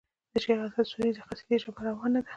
د 0.31 0.33
شېخ 0.43 0.59
اسعد 0.65 0.85
سوري 0.91 1.11
د 1.13 1.19
قصيدې 1.29 1.55
ژبه 1.61 1.81
روانه 1.89 2.19
ده. 2.23 2.29